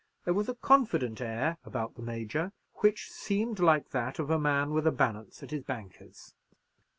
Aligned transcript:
There 0.25 0.33
was 0.33 0.49
a 0.49 0.55
confident 0.55 1.21
air 1.21 1.59
about 1.63 1.93
the 1.93 2.01
Major 2.01 2.53
which 2.77 3.11
seemed 3.11 3.59
like 3.59 3.91
that 3.91 4.17
of 4.17 4.31
a 4.31 4.39
man 4.39 4.71
with 4.71 4.87
a 4.87 4.91
balance 4.91 5.43
at 5.43 5.51
his 5.51 5.61
banker's. 5.63 6.33